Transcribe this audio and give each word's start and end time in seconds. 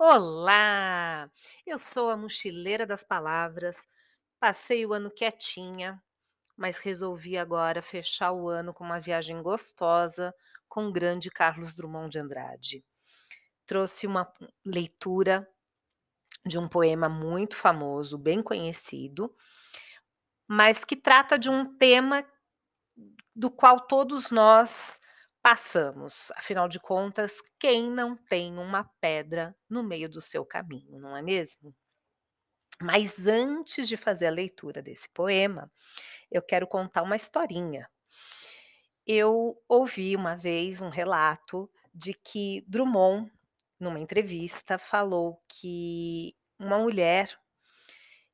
Olá! 0.00 1.28
Eu 1.66 1.76
sou 1.76 2.08
a 2.08 2.16
mochileira 2.16 2.86
das 2.86 3.02
palavras. 3.02 3.84
Passei 4.38 4.86
o 4.86 4.92
ano 4.92 5.10
quietinha, 5.10 6.00
mas 6.56 6.78
resolvi 6.78 7.36
agora 7.36 7.82
fechar 7.82 8.30
o 8.30 8.48
ano 8.48 8.72
com 8.72 8.84
uma 8.84 9.00
viagem 9.00 9.42
gostosa 9.42 10.32
com 10.68 10.86
o 10.86 10.92
grande 10.92 11.32
Carlos 11.32 11.74
Drummond 11.74 12.10
de 12.10 12.20
Andrade. 12.20 12.84
Trouxe 13.66 14.06
uma 14.06 14.32
leitura 14.64 15.48
de 16.46 16.60
um 16.60 16.68
poema 16.68 17.08
muito 17.08 17.56
famoso, 17.56 18.16
bem 18.16 18.40
conhecido, 18.40 19.34
mas 20.46 20.84
que 20.84 20.94
trata 20.94 21.36
de 21.36 21.50
um 21.50 21.76
tema 21.76 22.24
do 23.34 23.50
qual 23.50 23.80
todos 23.80 24.30
nós 24.30 25.00
passamos. 25.42 26.30
Afinal 26.36 26.68
de 26.68 26.80
contas, 26.80 27.40
quem 27.58 27.90
não 27.90 28.16
tem 28.16 28.58
uma 28.58 28.84
pedra 29.00 29.56
no 29.68 29.82
meio 29.82 30.08
do 30.08 30.20
seu 30.20 30.44
caminho, 30.44 30.98
não 31.00 31.16
é 31.16 31.22
mesmo? 31.22 31.74
Mas 32.80 33.26
antes 33.26 33.88
de 33.88 33.96
fazer 33.96 34.28
a 34.28 34.30
leitura 34.30 34.80
desse 34.80 35.08
poema, 35.08 35.70
eu 36.30 36.42
quero 36.42 36.66
contar 36.66 37.02
uma 37.02 37.16
historinha. 37.16 37.88
Eu 39.06 39.60
ouvi 39.68 40.14
uma 40.14 40.36
vez 40.36 40.82
um 40.82 40.90
relato 40.90 41.70
de 41.94 42.14
que 42.14 42.64
Drummond, 42.68 43.30
numa 43.80 43.98
entrevista, 43.98 44.78
falou 44.78 45.42
que 45.48 46.36
uma 46.58 46.78
mulher 46.78 47.36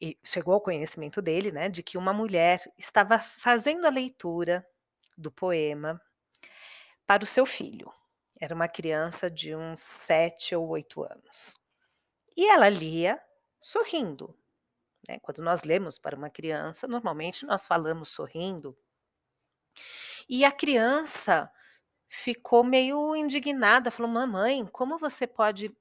e 0.00 0.16
chegou 0.24 0.54
ao 0.54 0.60
conhecimento 0.60 1.20
dele, 1.20 1.50
né, 1.50 1.68
de 1.68 1.82
que 1.82 1.98
uma 1.98 2.12
mulher 2.12 2.60
estava 2.78 3.18
fazendo 3.18 3.86
a 3.86 3.90
leitura 3.90 4.64
do 5.16 5.30
poema 5.30 6.00
para 7.08 7.24
o 7.24 7.26
seu 7.26 7.46
filho. 7.46 7.90
Era 8.38 8.54
uma 8.54 8.68
criança 8.68 9.30
de 9.30 9.56
uns 9.56 9.80
7 9.80 10.54
ou 10.54 10.68
8 10.68 11.02
anos. 11.02 11.56
E 12.36 12.46
ela 12.46 12.68
lia 12.68 13.18
sorrindo. 13.58 14.38
Né? 15.08 15.18
Quando 15.20 15.40
nós 15.42 15.62
lemos 15.62 15.98
para 15.98 16.14
uma 16.14 16.28
criança, 16.28 16.86
normalmente 16.86 17.46
nós 17.46 17.66
falamos 17.66 18.10
sorrindo. 18.10 18.76
E 20.28 20.44
a 20.44 20.52
criança 20.52 21.50
ficou 22.10 22.62
meio 22.62 23.16
indignada, 23.16 23.90
falou: 23.90 24.12
Mamãe, 24.12 24.66
como 24.66 24.98
você 24.98 25.26
pode 25.26 25.74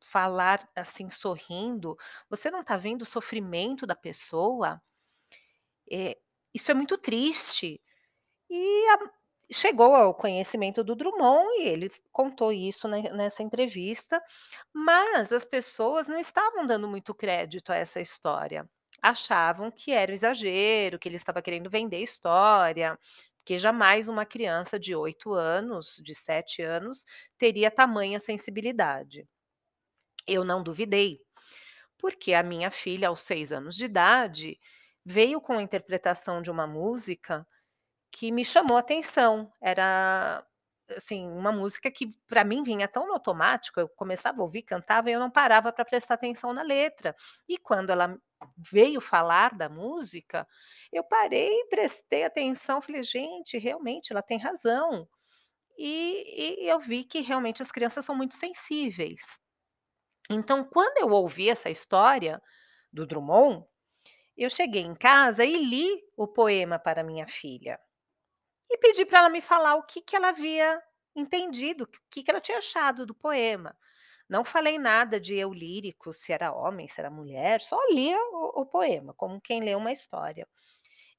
falar 0.00 0.70
assim 0.76 1.10
sorrindo? 1.10 1.96
Você 2.30 2.52
não 2.52 2.60
está 2.60 2.76
vendo 2.76 3.02
o 3.02 3.06
sofrimento 3.06 3.84
da 3.84 3.96
pessoa? 3.96 4.80
É, 5.90 6.16
isso 6.54 6.70
é 6.70 6.74
muito 6.74 6.96
triste. 6.96 7.82
E 8.48 8.88
a, 8.90 9.17
chegou 9.50 9.94
ao 9.94 10.14
conhecimento 10.14 10.84
do 10.84 10.94
Drummond 10.94 11.46
e 11.60 11.68
ele 11.68 11.90
contou 12.12 12.52
isso 12.52 12.88
nessa 12.88 13.42
entrevista, 13.42 14.22
mas 14.72 15.32
as 15.32 15.44
pessoas 15.46 16.08
não 16.08 16.18
estavam 16.18 16.66
dando 16.66 16.88
muito 16.88 17.14
crédito 17.14 17.70
a 17.72 17.76
essa 17.76 18.00
história. 18.00 18.68
Achavam 19.02 19.70
que 19.70 19.92
era 19.92 20.10
um 20.10 20.14
exagero, 20.14 20.98
que 20.98 21.08
ele 21.08 21.16
estava 21.16 21.40
querendo 21.42 21.70
vender 21.70 22.02
história, 22.02 22.98
que 23.44 23.56
jamais 23.56 24.08
uma 24.08 24.26
criança 24.26 24.78
de 24.78 24.94
8 24.94 25.32
anos, 25.32 26.00
de 26.02 26.14
7 26.14 26.62
anos, 26.62 27.06
teria 27.38 27.70
tamanha 27.70 28.18
sensibilidade. 28.18 29.26
Eu 30.26 30.44
não 30.44 30.62
duvidei, 30.62 31.20
porque 31.98 32.34
a 32.34 32.42
minha 32.42 32.70
filha, 32.70 33.08
aos 33.08 33.22
6 33.22 33.52
anos 33.52 33.76
de 33.76 33.84
idade, 33.86 34.58
veio 35.04 35.40
com 35.40 35.54
a 35.54 35.62
interpretação 35.62 36.42
de 36.42 36.50
uma 36.50 36.66
música 36.66 37.46
que 38.12 38.32
me 38.32 38.44
chamou 38.44 38.76
a 38.76 38.80
atenção. 38.80 39.52
Era, 39.60 40.44
assim, 40.96 41.26
uma 41.28 41.52
música 41.52 41.90
que 41.90 42.08
para 42.26 42.44
mim 42.44 42.62
vinha 42.62 42.88
tão 42.88 43.06
no 43.06 43.14
automático, 43.14 43.80
eu 43.80 43.88
começava 43.88 44.40
a 44.40 44.44
ouvir, 44.44 44.62
cantava 44.62 45.10
e 45.10 45.12
eu 45.14 45.20
não 45.20 45.30
parava 45.30 45.72
para 45.72 45.84
prestar 45.84 46.14
atenção 46.14 46.52
na 46.54 46.62
letra. 46.62 47.14
E 47.48 47.58
quando 47.58 47.90
ela 47.90 48.16
veio 48.56 49.00
falar 49.00 49.54
da 49.56 49.68
música, 49.68 50.46
eu 50.92 51.04
parei, 51.04 51.64
prestei 51.70 52.24
atenção, 52.24 52.80
falei: 52.82 53.02
"Gente, 53.02 53.58
realmente 53.58 54.12
ela 54.12 54.22
tem 54.22 54.38
razão". 54.38 55.08
E 55.78 56.64
e 56.64 56.68
eu 56.70 56.80
vi 56.80 57.04
que 57.04 57.20
realmente 57.22 57.62
as 57.62 57.72
crianças 57.72 58.04
são 58.04 58.14
muito 58.16 58.34
sensíveis. 58.34 59.40
Então, 60.30 60.64
quando 60.64 60.98
eu 60.98 61.10
ouvi 61.10 61.48
essa 61.50 61.70
história 61.70 62.42
do 62.92 63.06
Drummond, 63.06 63.66
eu 64.36 64.50
cheguei 64.50 64.82
em 64.82 64.94
casa 64.96 65.44
e 65.44 65.56
li 65.64 66.02
o 66.16 66.28
poema 66.28 66.78
para 66.78 67.04
minha 67.04 67.26
filha. 67.28 67.78
E 68.70 68.76
pedi 68.78 69.04
para 69.06 69.20
ela 69.20 69.30
me 69.30 69.40
falar 69.40 69.76
o 69.76 69.82
que 69.82 70.00
que 70.02 70.14
ela 70.16 70.28
havia 70.28 70.82
entendido, 71.16 71.84
o 71.84 71.88
que 72.10 72.22
que 72.22 72.30
ela 72.30 72.40
tinha 72.40 72.58
achado 72.58 73.06
do 73.06 73.14
poema. 73.14 73.76
Não 74.28 74.44
falei 74.44 74.78
nada 74.78 75.18
de 75.18 75.34
eu 75.36 75.52
lírico, 75.52 76.12
se 76.12 76.32
era 76.32 76.52
homem, 76.52 76.86
se 76.88 77.00
era 77.00 77.10
mulher, 77.10 77.60
só 77.62 77.76
lia 77.90 78.18
o 78.32 78.62
o 78.62 78.66
poema, 78.66 79.14
como 79.14 79.40
quem 79.40 79.60
lê 79.60 79.74
uma 79.74 79.92
história. 79.92 80.46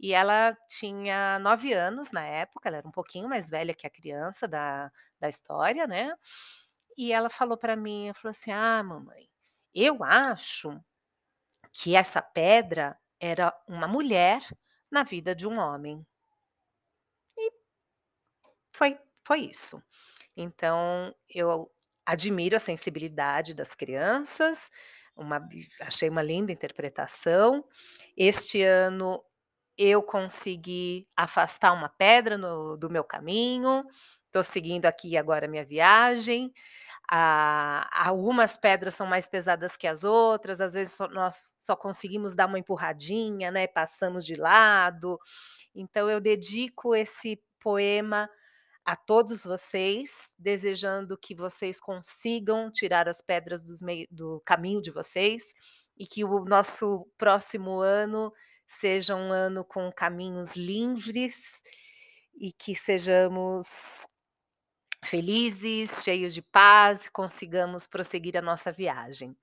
E 0.00 0.14
ela 0.14 0.56
tinha 0.68 1.38
9 1.40 1.72
anos 1.74 2.12
na 2.12 2.24
época, 2.26 2.68
ela 2.68 2.78
era 2.78 2.88
um 2.88 2.92
pouquinho 2.92 3.28
mais 3.28 3.50
velha 3.50 3.74
que 3.74 3.86
a 3.86 3.90
criança 3.90 4.48
da 4.48 4.90
da 5.20 5.28
história, 5.30 5.86
né. 5.88 6.12
E 6.98 7.12
ela 7.12 7.30
falou 7.30 7.56
para 7.58 7.76
mim, 7.76 8.06
ela 8.06 8.14
falou 8.14 8.30
assim: 8.32 8.52
"Ah, 8.52 8.82
mamãe, 8.84 9.28
eu 9.74 10.04
acho 10.04 10.70
que 11.72 11.96
essa 11.96 12.22
pedra 12.22 12.98
era 13.20 13.54
uma 13.68 13.88
mulher 13.88 14.42
na 14.90 15.02
vida 15.04 15.34
de 15.34 15.46
um 15.48 15.58
homem". 15.58 16.06
Foi 18.78 18.96
foi 19.24 19.40
isso. 19.40 19.82
Então, 20.36 21.14
eu 21.28 21.70
admiro 22.06 22.56
a 22.56 22.60
sensibilidade 22.60 23.54
das 23.54 23.74
crianças, 23.74 24.70
uma 25.16 25.46
achei 25.82 26.08
uma 26.08 26.22
linda 26.22 26.52
interpretação. 26.52 27.64
Este 28.16 28.62
ano 28.62 29.22
eu 29.78 30.02
consegui 30.02 31.08
afastar 31.16 31.72
uma 31.74 31.88
pedra 31.90 32.38
no 32.38 32.76
do 32.76 32.90
meu 32.90 33.04
caminho, 33.04 33.84
estou 34.26 34.44
seguindo 34.44 34.86
aqui 34.86 35.16
agora 35.16 35.48
minha 35.48 35.64
viagem. 35.64 36.52
Ah, 37.10 37.88
algumas 38.08 38.56
pedras 38.58 38.94
são 38.96 39.06
mais 39.06 39.26
pesadas 39.28 39.76
que 39.76 39.86
as 39.88 40.04
outras, 40.04 40.60
às 40.60 40.74
vezes 40.74 40.94
só 40.94 41.08
nós 41.08 41.56
só 41.58 41.76
conseguimos 41.76 42.34
dar 42.36 42.46
uma 42.46 42.58
empurradinha, 42.60 43.50
né, 43.50 43.66
passamos 43.68 44.24
de 44.26 44.36
lado. 44.36 45.18
Então 45.74 46.10
eu 46.10 46.20
dedico 46.20 46.94
esse 46.94 47.40
poema 47.60 48.28
a 48.88 48.96
todos 48.96 49.44
vocês, 49.44 50.34
desejando 50.38 51.18
que 51.18 51.34
vocês 51.34 51.78
consigam 51.78 52.72
tirar 52.72 53.06
as 53.06 53.20
pedras 53.20 53.62
do 54.10 54.40
caminho 54.46 54.80
de 54.80 54.90
vocês 54.90 55.52
e 55.94 56.06
que 56.06 56.24
o 56.24 56.42
nosso 56.46 57.06
próximo 57.18 57.80
ano 57.80 58.32
seja 58.66 59.14
um 59.14 59.30
ano 59.30 59.62
com 59.62 59.92
caminhos 59.92 60.56
livres 60.56 61.62
e 62.40 62.50
que 62.50 62.74
sejamos 62.74 64.08
felizes, 65.04 66.02
cheios 66.02 66.32
de 66.32 66.40
paz 66.40 67.04
e 67.04 67.10
consigamos 67.10 67.86
prosseguir 67.86 68.38
a 68.38 68.42
nossa 68.42 68.72
viagem. 68.72 69.36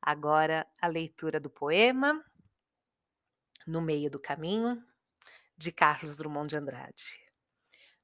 Agora 0.00 0.64
a 0.80 0.86
leitura 0.86 1.40
do 1.40 1.50
poema 1.50 2.24
No 3.66 3.80
meio 3.80 4.08
do 4.08 4.20
caminho, 4.20 4.80
de 5.58 5.72
Carlos 5.72 6.16
Drummond 6.16 6.50
de 6.50 6.56
Andrade. 6.58 7.24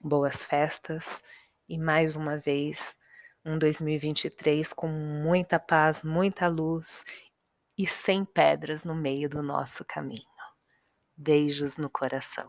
boas 0.00 0.44
festas 0.44 1.22
e 1.68 1.78
mais 1.78 2.16
uma 2.16 2.36
vez 2.38 2.96
um 3.44 3.58
2023 3.58 4.72
com 4.72 4.88
muita 4.88 5.58
paz, 5.58 6.02
muita 6.02 6.48
luz 6.48 7.04
e 7.78 7.86
sem 7.86 8.24
pedras 8.24 8.84
no 8.84 8.94
meio 8.94 9.28
do 9.28 9.42
nosso 9.42 9.84
caminho. 9.84 10.24
Beijos 11.16 11.76
no 11.76 11.88
coração. 11.88 12.48